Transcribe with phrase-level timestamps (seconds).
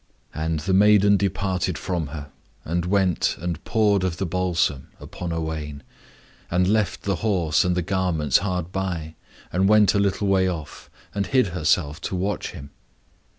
[0.33, 2.31] And the maiden departed from her,
[2.65, 5.83] and went and poured of the balsam upon Owain,
[6.49, 9.13] and left the horse and the garments hard by,
[9.53, 12.71] and went a little way off and hid herself to watch him.